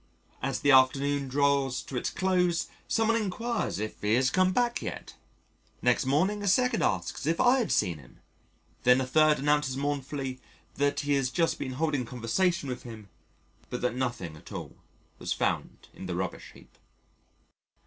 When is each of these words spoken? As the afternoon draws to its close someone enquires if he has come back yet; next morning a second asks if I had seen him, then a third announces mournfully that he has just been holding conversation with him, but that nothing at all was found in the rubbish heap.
As 0.41 0.61
the 0.61 0.71
afternoon 0.71 1.27
draws 1.27 1.83
to 1.83 1.95
its 1.95 2.09
close 2.09 2.69
someone 2.87 3.15
enquires 3.15 3.77
if 3.77 4.01
he 4.01 4.15
has 4.15 4.31
come 4.31 4.51
back 4.51 4.81
yet; 4.81 5.13
next 5.83 6.07
morning 6.07 6.41
a 6.41 6.47
second 6.47 6.81
asks 6.81 7.27
if 7.27 7.39
I 7.39 7.59
had 7.59 7.71
seen 7.71 7.99
him, 7.99 8.19
then 8.81 8.99
a 8.99 9.05
third 9.05 9.37
announces 9.37 9.77
mournfully 9.77 10.41
that 10.73 11.01
he 11.01 11.13
has 11.13 11.29
just 11.29 11.59
been 11.59 11.73
holding 11.73 12.07
conversation 12.07 12.67
with 12.67 12.81
him, 12.81 13.09
but 13.69 13.81
that 13.81 13.93
nothing 13.93 14.35
at 14.35 14.51
all 14.51 14.75
was 15.19 15.33
found 15.33 15.87
in 15.93 16.07
the 16.07 16.15
rubbish 16.15 16.53
heap. 16.55 16.79